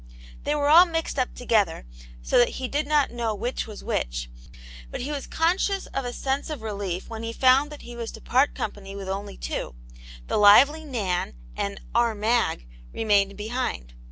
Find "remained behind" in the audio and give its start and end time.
12.91-13.93